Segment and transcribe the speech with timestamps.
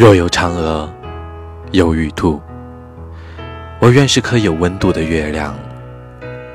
[0.00, 0.90] 若有嫦娥，
[1.72, 2.40] 有玉兔，
[3.78, 5.54] 我愿是颗有温度的月亮，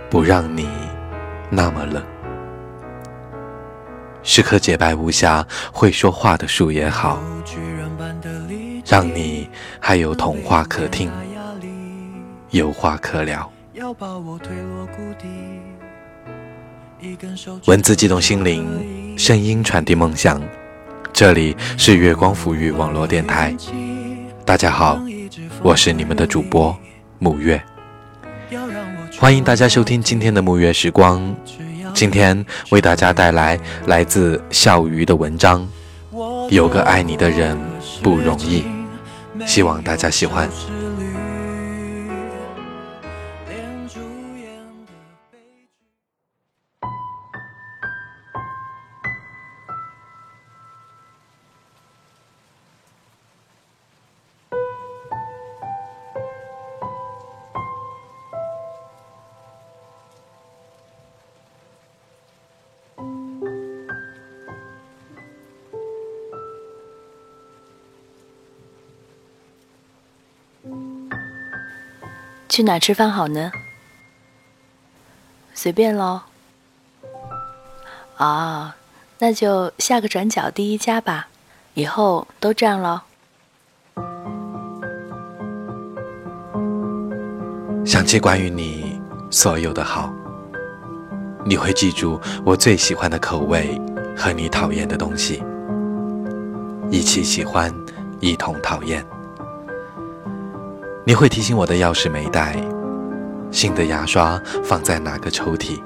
[0.10, 0.68] 不让你
[1.52, 2.02] 那么冷；
[4.24, 7.20] 是棵洁白无瑕、会说话的树也好，
[8.84, 9.48] 让你
[9.80, 11.12] 还有童话可听，
[12.50, 13.48] 有话可聊。
[17.68, 20.42] 文字激动心灵，声音传递梦想。
[21.16, 23.56] 这里是月光抚育网络电台，
[24.44, 25.00] 大家好，
[25.64, 26.78] 我是你们的主播
[27.22, 27.64] 沐月，
[29.18, 31.34] 欢迎大家收听今天的沐月时光。
[31.94, 35.66] 今天为大家带来来自笑鱼的文章，
[36.50, 37.58] 有个爱你的人
[38.04, 38.66] 不容易，
[39.46, 40.50] 希望大家喜欢。
[72.56, 73.52] 去哪吃饭好呢？
[75.54, 76.22] 随便喽。
[78.16, 78.78] 啊，
[79.20, 81.28] 那就下个转角第一家吧，
[81.74, 83.02] 以后都这样喽。
[87.86, 90.10] 想起关于你所有的好，
[91.46, 93.78] 你会记住我最喜欢的口味
[94.16, 95.44] 和你讨厌的东西，
[96.90, 97.70] 一起喜欢，
[98.22, 99.06] 一同讨厌。
[101.08, 102.60] 你会提醒我的钥匙没带，
[103.52, 105.80] 新的牙刷放在哪个抽屉？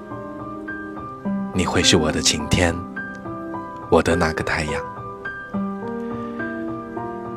[1.54, 2.74] 你会是我的晴天，
[3.92, 4.82] 我的那个太阳。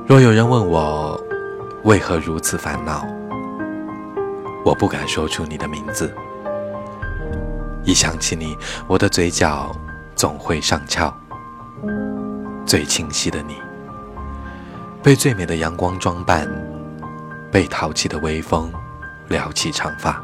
[0.07, 1.21] 若有人问我
[1.83, 3.05] 为何如此烦恼，
[4.65, 6.15] 我不敢说出你的名字。
[7.83, 9.75] 一想起你，我的嘴角
[10.15, 11.13] 总会上翘。
[12.65, 13.57] 最清晰的你，
[15.03, 16.49] 被最美的阳光装扮。
[17.53, 18.73] 被淘气的微风
[19.29, 20.19] 撩起长发，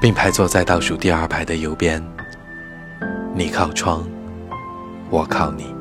[0.00, 2.00] 并排坐在倒数第二排的右边。
[3.34, 4.06] 你靠窗，
[5.10, 5.74] 我靠你。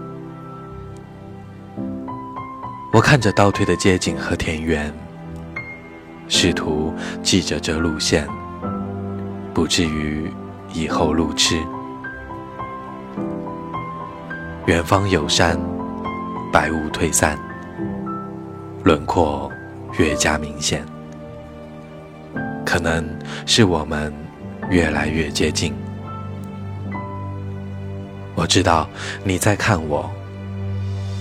[2.91, 4.91] 我看着倒退的街景和田园，
[6.27, 6.91] 试图
[7.21, 8.27] 记着这路线，
[9.53, 10.33] 不至于
[10.73, 11.61] 以后路痴。
[14.67, 15.57] 远方有山，
[16.51, 17.39] 白雾退散，
[18.83, 19.49] 轮廓
[19.97, 20.85] 越加明显。
[22.65, 23.07] 可能
[23.45, 24.13] 是我们
[24.69, 25.73] 越来越接近。
[28.35, 28.89] 我知道
[29.23, 30.11] 你在看我，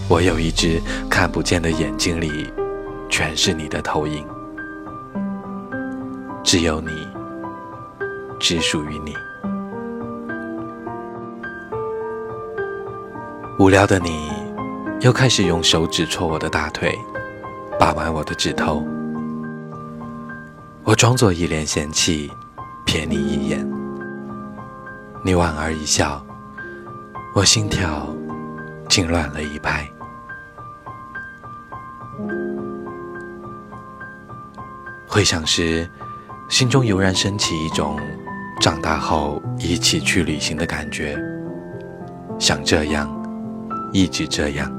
[0.08, 2.52] 我有一只看不见的眼睛里，
[3.08, 4.26] 全是你的投影。
[6.42, 6.90] 只有你，
[8.40, 9.14] 只属于你。
[13.58, 14.30] 无聊的你，
[15.00, 16.94] 又开始用手指戳我的大腿，
[17.80, 18.86] 把玩我的指头。
[20.84, 22.30] 我装作一脸嫌弃，
[22.84, 23.66] 瞥你一眼。
[25.24, 26.22] 你莞尔一笑，
[27.34, 28.06] 我心跳
[28.90, 29.88] 竟乱了一拍。
[35.08, 35.88] 回想时，
[36.50, 37.98] 心中油然升起一种
[38.60, 41.18] 长大后一起去旅行的感觉，
[42.38, 43.15] 想这样。
[43.96, 44.70] 一直这样，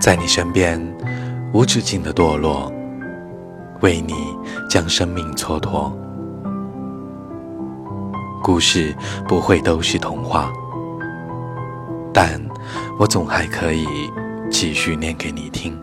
[0.00, 0.80] 在你身边
[1.52, 2.72] 无止境的堕落，
[3.82, 4.14] 为你
[4.66, 5.92] 将生命蹉跎。
[8.42, 8.96] 故事
[9.28, 10.50] 不会都是童话，
[12.10, 12.40] 但
[12.98, 13.86] 我总还可以
[14.50, 15.78] 继续念给你听。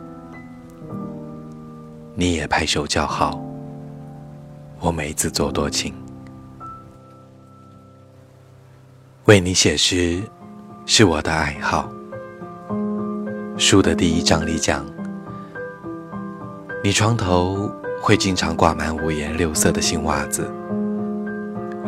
[2.15, 3.39] 你也拍手叫好，
[4.79, 5.93] 我没自作多情，
[9.25, 10.19] 为你写诗。
[10.89, 11.91] 是我的爱好。
[13.57, 14.85] 书的第一章里讲，
[16.81, 17.69] 你床头
[18.01, 20.49] 会经常挂满五颜六色的新袜子，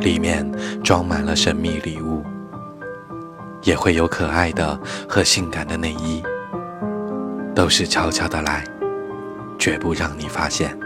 [0.01, 0.45] 里面
[0.83, 2.21] 装满了神秘礼物，
[3.63, 6.21] 也会有可爱的和性感的内衣，
[7.55, 8.65] 都是悄悄的来，
[9.57, 10.77] 绝不让你发现。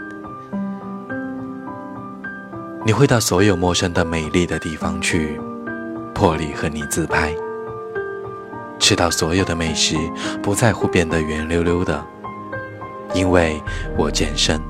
[2.85, 5.41] 你会到所有陌生的美丽的地方去，
[6.13, 7.33] 破例和你自拍。
[8.83, 9.95] 吃到所有的美食，
[10.41, 12.05] 不在乎变得圆溜溜的，
[13.13, 13.63] 因为
[13.97, 14.61] 我健身。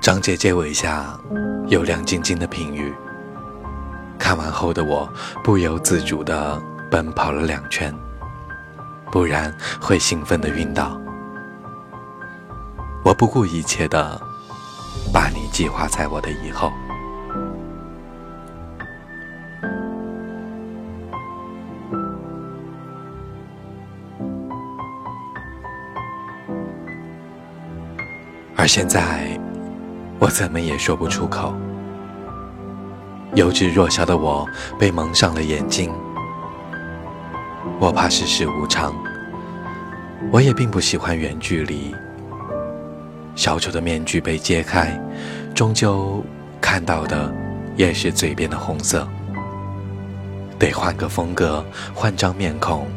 [0.00, 1.18] 章节结尾下
[1.66, 2.94] 有亮晶晶的评语，
[4.16, 7.92] 看完后的我不由自主地奔跑了两圈，
[9.10, 10.96] 不然会兴奋地晕倒。
[13.04, 14.20] 我不顾一切地
[15.12, 16.70] 把你计划在我的以后。
[28.66, 29.28] 而现在，
[30.18, 31.54] 我怎么也说不出口。
[33.36, 34.44] 幼稚弱小的我
[34.76, 35.88] 被蒙上了眼睛，
[37.78, 38.92] 我怕世事无常，
[40.32, 41.94] 我也并不喜欢远距离。
[43.36, 45.00] 小丑的面具被揭开，
[45.54, 46.20] 终究
[46.60, 47.32] 看到的
[47.76, 49.06] 也是嘴边的红色。
[50.58, 51.64] 得换个风格，
[51.94, 52.88] 换张面孔，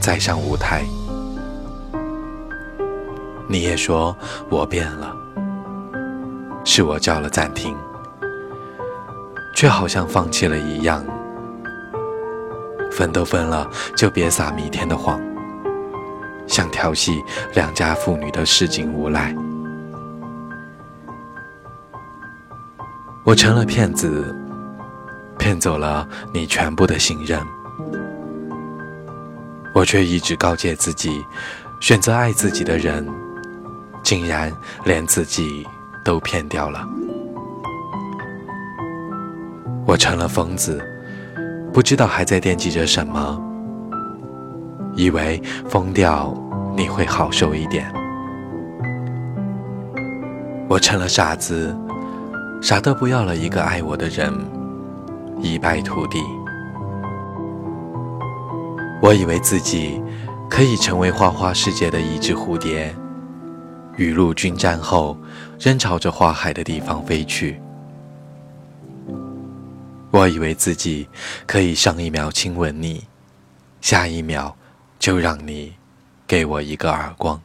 [0.00, 0.82] 再上舞台。
[3.46, 4.16] 你也说
[4.48, 5.14] 我变了，
[6.64, 7.76] 是我叫了暂停，
[9.54, 11.04] 却好像放弃了一样。
[12.90, 15.20] 分都分了，就别撒弥天的谎，
[16.46, 17.22] 想调戏
[17.54, 19.34] 良家妇女的市井无赖。
[23.24, 24.34] 我成了骗子，
[25.38, 27.40] 骗走了你全部的信任，
[29.74, 31.22] 我却一直告诫自己，
[31.80, 33.06] 选择爱自己的人。
[34.04, 34.52] 竟然
[34.84, 35.66] 连自己
[36.04, 36.86] 都骗掉了，
[39.86, 40.78] 我成了疯子，
[41.72, 43.42] 不知道还在惦记着什么，
[44.94, 46.32] 以为疯掉
[46.76, 47.90] 你会好受一点。
[50.68, 51.74] 我成了傻子，
[52.60, 54.30] 傻得不要了一个爱我的人，
[55.40, 56.22] 一败涂地。
[59.00, 60.02] 我以为自己
[60.50, 62.94] 可以成为花花世界的一只蝴蝶。
[63.96, 65.16] 雨露均沾后，
[65.58, 67.60] 仍朝着花海的地方飞去。
[70.10, 71.08] 我以为自己
[71.46, 73.06] 可以上一秒亲吻你，
[73.80, 74.56] 下一秒
[74.98, 75.74] 就让你
[76.26, 77.40] 给我一个耳光。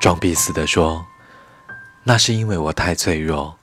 [0.00, 1.04] 装逼似的说，
[2.04, 3.56] 那是因为我太脆弱，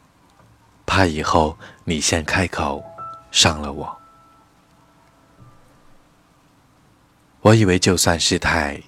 [0.85, 2.83] 怕以后你先开口
[3.31, 3.97] 伤了我。
[7.41, 8.81] 我以为就算失态。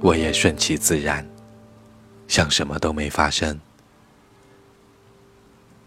[0.00, 1.26] 我也顺其自然，
[2.26, 3.58] 像什么都没发生。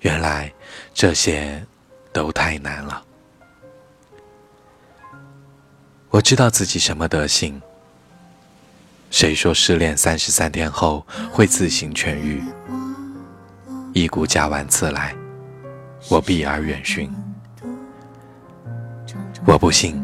[0.01, 0.53] 原来
[0.93, 1.65] 这些
[2.13, 3.03] 都太难了。
[6.09, 7.61] 我知道自己什么德行。
[9.11, 12.43] 谁说失恋三十三天后会自行痊愈？
[13.93, 15.15] 一股假丸刺来，
[16.09, 17.11] 我避而远寻。
[19.45, 20.01] 我不信，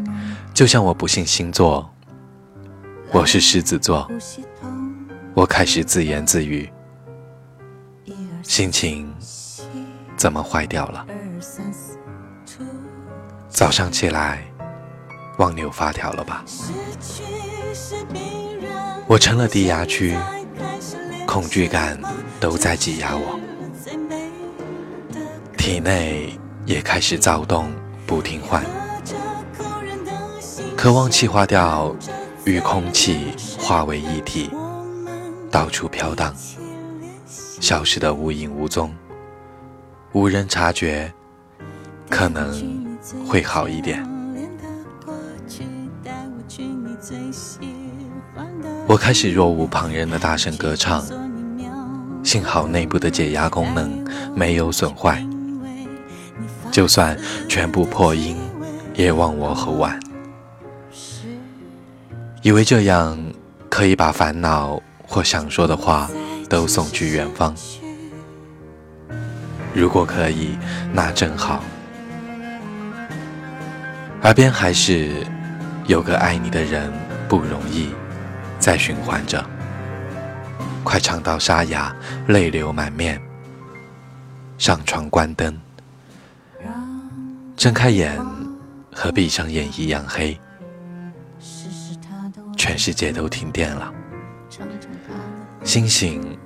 [0.54, 1.88] 就像我不信星座。
[3.14, 4.10] 我是狮子座，
[5.34, 6.72] 我开始自言自语，
[8.42, 9.14] 心情
[10.16, 11.06] 怎么坏掉了？
[13.50, 14.46] 早上起来
[15.40, 16.46] 忘扭发条了吧？
[19.08, 20.18] 我成了低压区，
[21.28, 22.00] 恐惧感
[22.40, 23.38] 都在挤压我，
[25.58, 27.70] 体内也开始躁动，
[28.08, 28.62] 不听话，
[30.78, 31.94] 渴望气化掉。
[32.46, 34.50] 与空气化为一体，
[35.52, 36.34] 到处飘荡，
[37.28, 38.92] 消失的无影无踪，
[40.14, 41.14] 无人察觉，
[42.10, 44.04] 可能会好一点。
[48.88, 51.04] 我开始若无旁人的大声歌唱，
[52.24, 54.04] 幸好内部的解压功能
[54.36, 55.24] 没有损坏，
[56.72, 57.16] 就算
[57.48, 58.36] 全部破音，
[58.96, 60.00] 也忘我喉晚。
[62.44, 63.18] 以为这样
[63.70, 66.10] 可以把烦恼或想说的话
[66.50, 67.56] 都送去远方。
[69.74, 70.58] 如果可以，
[70.92, 71.64] 那正好。
[74.24, 75.12] 耳边还是
[75.86, 76.92] 有个爱你的人
[77.30, 77.90] 不容易，
[78.60, 79.44] 在循环着。
[80.84, 81.96] 快唱到沙哑，
[82.28, 83.22] 泪流满面。
[84.58, 85.60] 上床关灯，
[87.56, 88.20] 睁开眼
[88.92, 90.40] 和闭上眼一样黑。
[92.64, 93.92] 全世界都停电了，
[95.64, 96.38] 星星、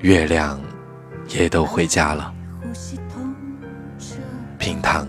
[0.00, 0.60] 月亮
[1.30, 2.30] 也都回家了。
[4.58, 5.08] 平躺，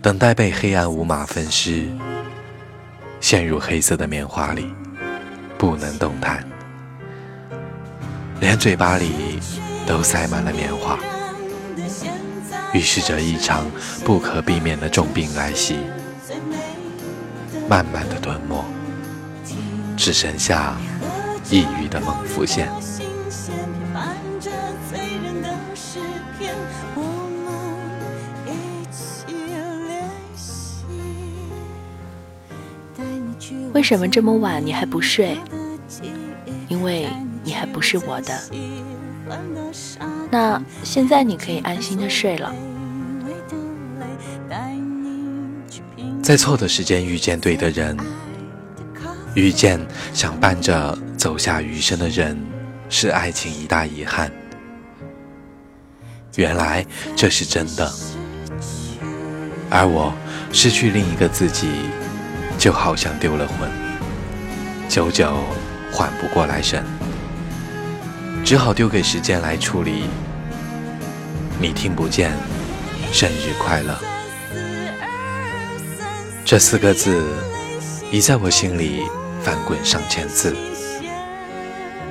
[0.00, 1.86] 等待被黑暗五马分尸，
[3.20, 4.72] 陷入黑色的棉花里，
[5.58, 6.42] 不能动弹，
[8.40, 9.38] 连嘴巴里
[9.86, 10.98] 都塞满了棉花。
[12.72, 13.66] 预示着一场
[14.02, 15.76] 不可避免的重病来袭，
[17.68, 18.64] 慢慢的吞没。
[20.02, 20.76] 只剩下
[21.48, 22.68] 抑郁的梦浮现。
[33.72, 35.38] 为什么这么晚你还不睡？
[36.66, 37.08] 因为
[37.44, 38.36] 你还不是我的。
[40.32, 42.52] 那现在你可以安心的睡了。
[46.20, 47.96] 在错的时间遇见对的人。
[49.34, 49.80] 遇见
[50.12, 52.38] 想伴着走下余生的人，
[52.88, 54.30] 是爱情一大遗憾。
[56.36, 56.84] 原来
[57.16, 57.90] 这是真的，
[59.70, 60.12] 而我
[60.52, 61.68] 失去另一个自己，
[62.58, 63.70] 就好像丢了魂，
[64.88, 65.34] 久久
[65.90, 66.84] 缓不过来神，
[68.44, 70.04] 只好丢给时间来处理。
[71.58, 72.32] 你听不见，
[73.12, 73.98] 生日快乐。
[76.44, 77.24] 这四个字
[78.10, 79.02] 已在我心里
[79.42, 80.54] 翻滚上千次，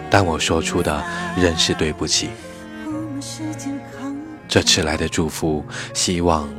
[0.09, 1.03] 但我说出的
[1.37, 2.29] 仍是对不起。
[4.49, 6.49] 这迟来的祝福，希望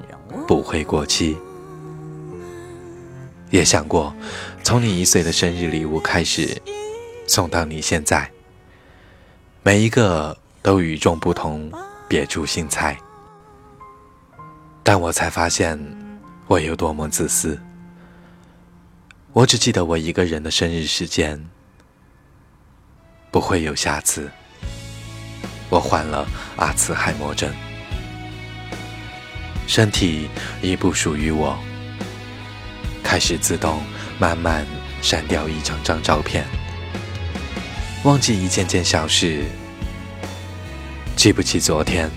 [0.48, 1.36] 不会过期。
[3.50, 4.14] 也想过，
[4.62, 6.56] 从你一岁的生日礼物开始，
[7.26, 8.30] 送到你现在，
[9.62, 11.70] 每一个都与众不同，
[12.08, 12.96] 别出心裁。
[14.82, 15.78] 但我才发现，
[16.46, 17.60] 我有多么自私。
[19.34, 21.42] 我只记得我一个人的生日时间，
[23.30, 24.30] 不会有下次。
[25.70, 27.50] 我患了阿茨海默症，
[29.66, 30.28] 身体
[30.60, 31.58] 已不属于我，
[33.02, 33.82] 开始自动
[34.18, 34.66] 慢慢
[35.00, 36.44] 删掉一张张照片，
[38.04, 39.46] 忘记一件件小事，
[41.16, 42.10] 记不起昨天，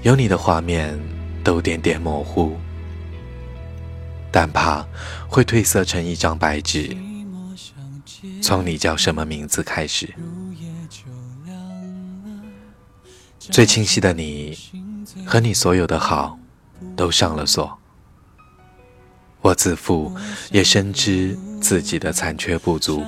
[0.00, 0.98] 有你的画面
[1.44, 2.58] 都点点模糊。
[4.30, 4.86] 但怕
[5.28, 6.96] 会褪色成一张白纸。
[8.42, 10.12] 从你叫什么名字开始，
[13.38, 14.56] 最清晰的你
[15.24, 16.38] 和你所有的好
[16.96, 17.78] 都上了锁。
[19.40, 20.12] 我自负，
[20.50, 23.04] 也深知自己的残缺不足。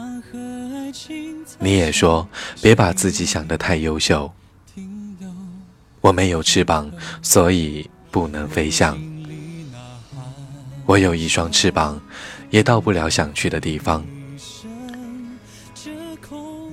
[1.59, 2.27] 你也说
[2.63, 4.33] 别把自己想得太优秀。
[6.01, 8.97] 我没有翅膀，所以不能飞翔。
[10.91, 12.01] 我有一双翅膀，
[12.51, 14.05] 也到不了想去的地方。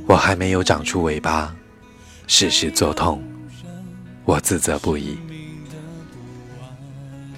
[0.08, 1.56] 我还没有长出尾巴，
[2.26, 3.24] 事事作痛，
[4.26, 5.20] 我自责不已。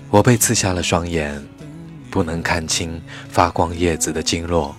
[0.10, 1.46] 我被刺瞎了双眼，
[2.10, 4.74] 不能看清发光叶子的经络，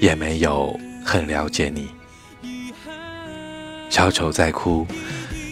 [0.00, 1.90] 也没有很了解你。
[3.90, 4.86] 小丑在哭，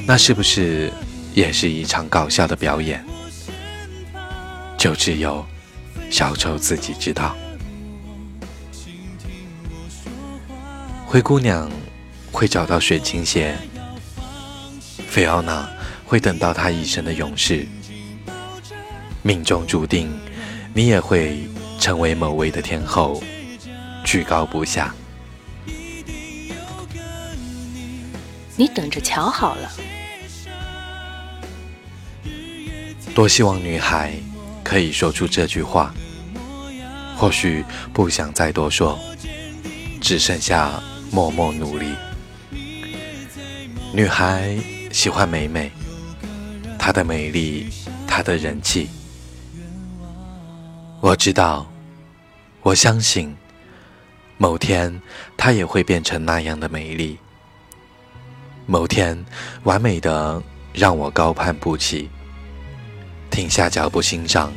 [0.07, 0.91] 那是不是
[1.35, 3.05] 也是一场搞笑的表演？
[4.83, 5.47] 就只有
[6.11, 7.37] 小丑自己知道。
[11.07, 11.71] 灰姑娘
[12.33, 13.57] 会找到水晶鞋，
[15.07, 15.71] 菲奥娜
[16.05, 17.65] 会等到她一生的勇士。
[19.23, 20.11] 命中注定，
[20.75, 21.49] 你也会
[21.79, 23.23] 成为某位的天后，
[24.05, 24.93] 居高不下。
[28.57, 29.73] 你等着瞧好了。
[33.15, 34.13] 多希望女孩。
[34.73, 35.93] 可以说出这句话，
[37.15, 37.63] 或许
[37.93, 38.99] 不想再多说，
[40.01, 41.95] 只剩下默默努力。
[43.93, 44.57] 女孩
[44.91, 45.71] 喜欢美美，
[46.79, 47.69] 她的美丽，
[48.09, 48.89] 她的人气。
[51.03, 51.71] 我知道，
[52.63, 53.37] 我相信，
[54.39, 55.03] 某天
[55.37, 57.19] 她也会变成那样的美丽。
[58.65, 59.23] 某天，
[59.65, 62.09] 完美的让我高攀不起。
[63.33, 64.53] 停下脚步欣赏，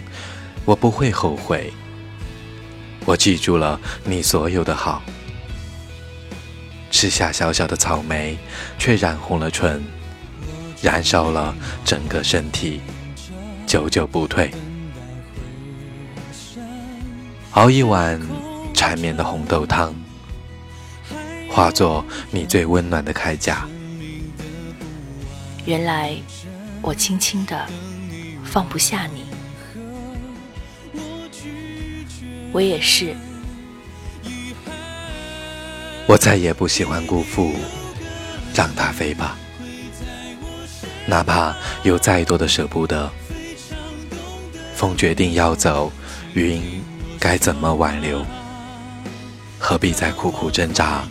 [0.66, 1.74] 我不会后悔。
[3.06, 5.02] 我记住了你所有的好，
[6.92, 8.38] 吃下小小的草莓，
[8.78, 9.82] 却染红了唇，
[10.82, 11.56] 燃烧了
[11.86, 12.82] 整个身体，
[13.66, 14.52] 久久不退。
[17.52, 18.22] 熬一碗
[18.74, 19.96] 缠绵的红豆汤，
[21.50, 23.66] 化作你最温暖的铠甲。
[25.64, 26.14] 原来
[26.82, 27.66] 我轻轻的。
[28.56, 29.26] 放不下你，
[32.54, 33.14] 我也是。
[36.08, 37.54] 我再也不喜欢辜负，
[38.54, 39.36] 让它飞吧，
[41.06, 43.12] 哪怕有再多的舍不得。
[44.74, 45.92] 风决定要走，
[46.34, 46.82] 云
[47.20, 48.26] 该怎么挽留？
[49.60, 51.04] 何必再苦苦挣扎，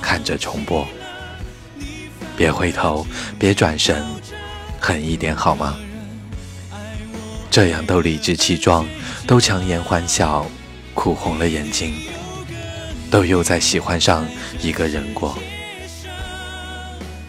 [0.00, 0.86] 看着重播？
[2.36, 3.04] 别回头，
[3.36, 4.06] 别转身，
[4.78, 5.76] 狠一点好吗？
[7.58, 8.86] 这样都理直气壮，
[9.26, 10.46] 都强颜欢笑，
[10.94, 11.92] 哭红了眼睛，
[13.10, 14.24] 都又在喜欢上
[14.60, 15.36] 一个人过。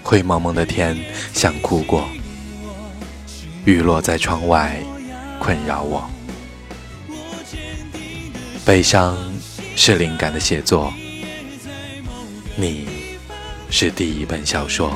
[0.03, 0.95] 灰蒙蒙的天
[1.33, 2.07] 像哭过，
[3.65, 4.79] 雨落在窗外，
[5.39, 6.07] 困扰我。
[8.63, 9.17] 悲伤
[9.75, 10.93] 是灵感的写作，
[12.55, 12.88] 你
[13.71, 14.95] 是第一本小说。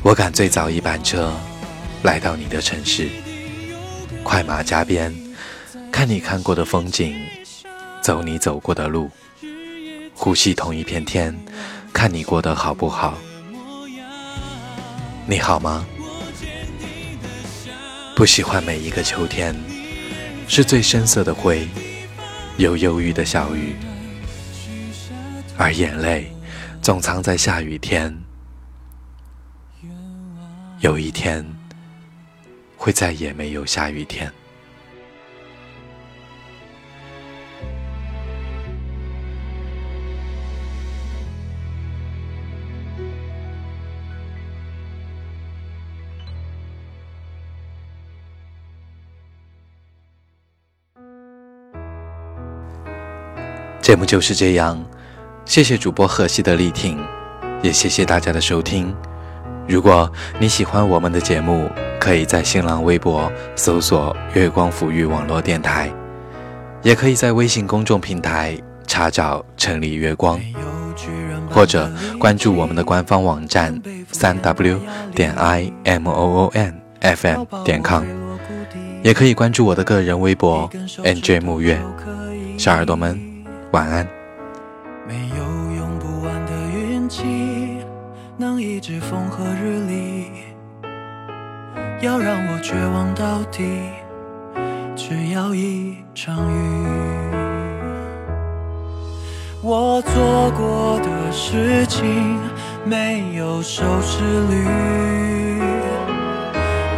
[0.00, 1.30] 我赶最早一班车
[2.02, 3.08] 来到你的城市，
[4.22, 5.12] 快马加鞭，
[5.90, 7.16] 看你看过的风景，
[8.00, 9.10] 走你走过的路，
[10.14, 11.36] 呼吸同一片天，
[11.92, 13.18] 看你过得好不好？
[15.26, 15.84] 你好吗？
[18.14, 19.54] 不喜欢每一个秋天。
[20.50, 21.68] 是最深色的灰，
[22.56, 23.76] 有忧郁的小雨，
[25.58, 26.32] 而眼泪
[26.80, 28.16] 总藏在下雨天。
[30.80, 31.44] 有一天，
[32.78, 34.32] 会再也没有下雨天。
[53.82, 54.78] 节目就是这样，
[55.46, 57.02] 谢谢主播荷西的力挺，
[57.62, 58.94] 也谢谢大家的收听。
[59.68, 61.70] 如果你喜欢我们的节目，
[62.00, 65.92] 可以在新浪微博搜索“月光抚育网络电台”，
[66.82, 68.56] 也可以在微信公众平台
[68.86, 70.40] 查找“城里月光”，
[71.52, 73.78] 或者关注我们的官方网站
[74.10, 74.80] 三 w
[75.14, 78.04] 点 i m o o n f m 点 com，
[79.02, 80.70] 也可以关注我的个人微博
[81.02, 81.78] n j 木月，
[82.56, 83.28] 小耳朵们。
[83.72, 84.08] 晚安
[85.06, 85.44] 没有
[85.76, 87.22] 用不完的运气
[88.40, 90.30] 能抑制风和日丽
[92.00, 93.64] 要让我绝望到底
[94.94, 96.86] 只要一场雨。
[99.60, 102.38] 我做过的事情
[102.84, 104.64] 没有收视率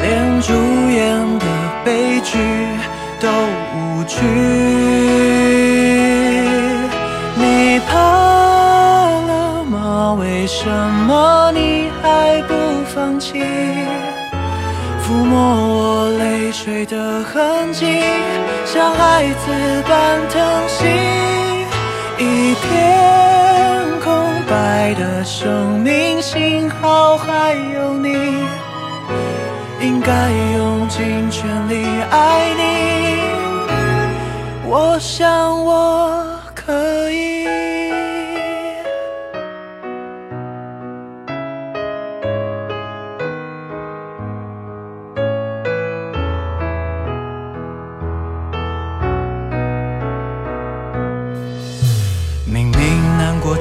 [0.03, 0.53] 连主
[0.91, 1.47] 演的
[1.87, 2.37] 悲剧
[3.19, 3.29] 都
[3.75, 5.30] 无趣。
[10.63, 12.55] 什么你还不
[12.95, 13.43] 放弃？
[15.03, 18.03] 抚摸我泪水的痕迹，
[18.67, 20.85] 像孩子般疼惜。
[22.19, 24.13] 一片空
[24.47, 28.13] 白的生命，幸好还有你，
[29.81, 30.13] 应该
[30.59, 32.63] 用尽全力爱你。
[34.67, 36.23] 我想我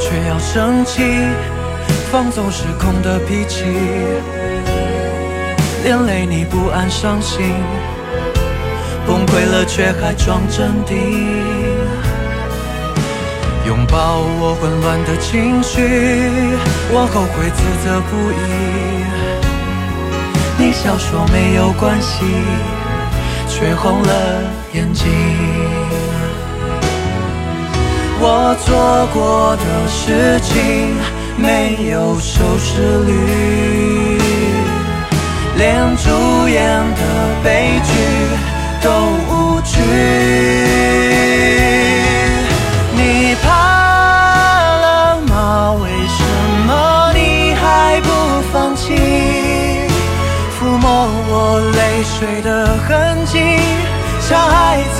[0.09, 1.03] 却要生气，
[2.11, 3.63] 放纵失控的脾气，
[5.83, 7.53] 连累你不安伤心，
[9.05, 10.97] 崩溃了却还装镇定，
[13.67, 15.77] 拥抱我混乱的情绪，
[16.91, 18.35] 我后悔自责不已。
[20.57, 22.25] 你笑说没有关系，
[23.47, 24.41] 却红了
[24.73, 25.05] 眼睛。
[28.21, 30.53] 我做过的事情
[31.37, 34.19] 没有收视率，
[35.55, 36.09] 连主
[36.49, 36.59] 演
[36.95, 37.01] 的
[37.41, 37.91] 悲剧
[38.81, 38.89] 都
[39.29, 39.79] 无趣。
[42.93, 43.47] 你怕
[44.81, 44.85] 了
[45.21, 45.71] 吗？
[45.81, 46.19] 为什
[46.67, 46.69] 么
[47.13, 47.63] 你还
[48.01, 48.07] 不
[48.51, 48.93] 放弃？
[50.59, 50.85] 抚摸
[51.29, 52.47] 我泪水的
[52.85, 53.39] 痕迹，
[54.19, 54.98] 像孩子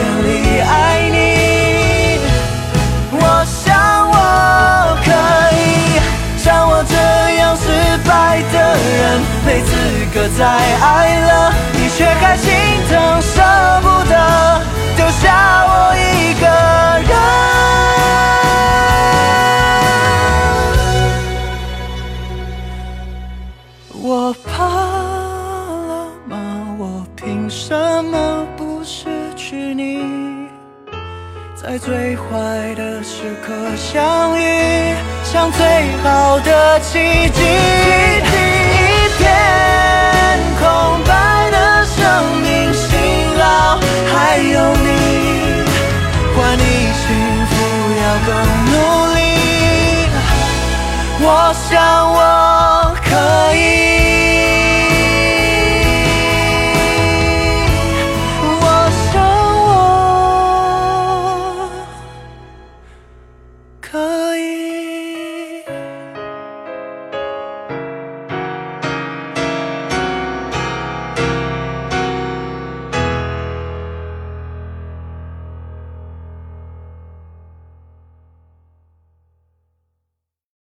[0.00, 2.18] 尽全力爱你。
[3.12, 4.14] 我想我
[5.04, 5.08] 可
[5.54, 5.58] 以
[6.38, 6.94] 像我这
[7.36, 7.62] 样失
[8.08, 9.70] 败的人，没资
[10.14, 12.50] 格再爱了，你却还心
[12.88, 13.42] 疼舍
[13.82, 14.14] 不得
[14.96, 16.46] 丢下我一个
[17.08, 17.79] 人。
[31.70, 34.42] 在最坏的时刻相遇，
[35.22, 35.64] 像最
[36.02, 37.40] 好的奇迹。
[37.44, 39.30] 一片
[40.58, 40.66] 空
[41.06, 42.02] 白的生
[42.42, 42.90] 命，幸
[43.38, 43.78] 好
[44.12, 44.88] 还有你，
[46.34, 46.62] 换你
[46.98, 47.06] 幸
[47.46, 47.52] 福
[48.02, 48.28] 要更
[48.66, 48.74] 努
[49.14, 49.18] 力。
[51.22, 51.24] 我
[51.70, 51.70] 想
[52.12, 52.18] 我
[53.04, 53.10] 可
[53.46, 53.49] 以。